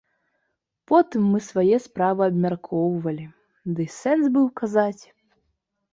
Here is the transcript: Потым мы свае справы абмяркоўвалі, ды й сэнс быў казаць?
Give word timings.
Потым 0.91 1.27
мы 1.33 1.41
свае 1.49 1.77
справы 1.85 2.21
абмяркоўвалі, 2.29 3.25
ды 3.73 3.79
й 3.87 3.89
сэнс 4.01 4.25
быў 4.39 4.45
казаць? 4.63 5.03